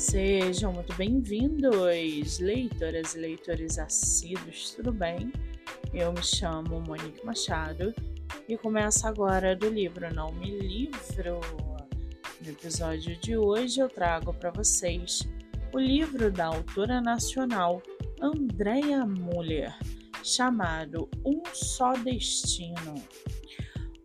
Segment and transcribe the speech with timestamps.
[0.00, 5.30] Sejam muito bem-vindos, leitoras e leitores assíduos, tudo bem?
[5.92, 7.94] Eu me chamo Monique Machado
[8.48, 11.38] e começo agora do livro Não Me Livro.
[12.40, 15.28] No episódio de hoje eu trago para vocês
[15.70, 17.82] o livro da autora nacional
[18.22, 19.76] Andrea Muller,
[20.24, 22.94] chamado Um Só Destino.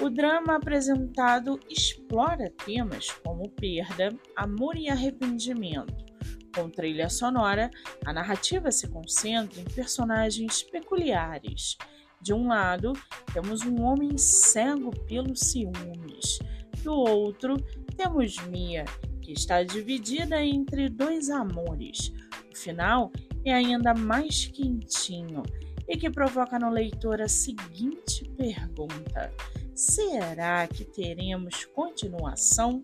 [0.00, 6.06] O drama apresentado explora temas como perda, amor e arrependimento.
[6.54, 7.68] Com trilha sonora,
[8.06, 11.76] a narrativa se concentra em personagens peculiares.
[12.20, 12.92] De um lado,
[13.32, 16.38] temos um homem cego pelos ciúmes.
[16.84, 17.56] Do outro,
[17.96, 18.84] temos Mia,
[19.20, 22.12] que está dividida entre dois amores.
[22.52, 23.10] O final
[23.44, 25.42] é ainda mais quentinho
[25.88, 29.32] e que provoca no leitor a seguinte pergunta:
[29.78, 32.82] Será que teremos continuação?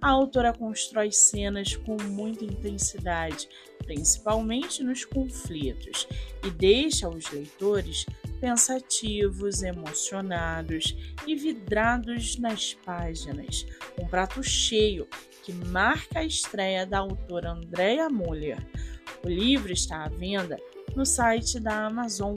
[0.00, 3.48] A autora constrói cenas com muita intensidade,
[3.84, 6.06] principalmente nos conflitos,
[6.46, 8.06] e deixa os leitores
[8.40, 10.96] pensativos, emocionados
[11.26, 13.66] e vidrados nas páginas.
[14.00, 15.08] Um prato cheio
[15.42, 18.64] que marca a estreia da autora Andrea Muller.
[19.24, 20.56] O livro está à venda
[20.94, 22.36] no site da Amazon